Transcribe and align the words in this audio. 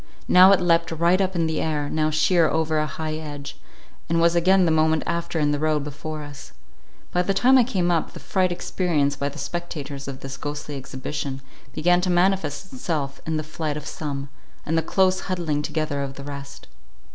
Now 0.27 0.51
it 0.51 0.59
leapt 0.59 0.89
right 0.91 1.21
up 1.21 1.35
in 1.35 1.45
the 1.45 1.61
air, 1.61 1.87
now 1.87 2.09
sheer 2.09 2.49
over 2.49 2.79
a 2.79 2.87
high 2.87 3.11
hedge, 3.11 3.55
and 4.09 4.19
was 4.19 4.35
again 4.35 4.65
the 4.65 4.71
moment 4.71 5.03
after 5.05 5.37
in 5.39 5.51
the 5.51 5.59
road 5.59 5.83
before 5.83 6.23
us. 6.23 6.53
By 7.11 7.21
the 7.21 7.35
time 7.35 7.55
I 7.55 7.63
came 7.63 7.91
up, 7.91 8.13
the 8.13 8.19
fright 8.19 8.51
experienced 8.51 9.19
by 9.19 9.29
the 9.29 9.37
spectators 9.37 10.07
of 10.07 10.21
this 10.21 10.37
ghostly 10.37 10.75
exhibition, 10.75 11.41
began 11.71 12.01
to 12.01 12.09
manifest 12.09 12.73
itself 12.73 13.21
in 13.27 13.37
the 13.37 13.43
flight 13.43 13.77
of 13.77 13.85
some, 13.85 14.29
and 14.65 14.75
the 14.75 14.81
close 14.81 15.19
huddling 15.19 15.61
together 15.61 16.01
of 16.01 16.15
the 16.15 16.23
rest. 16.23 16.65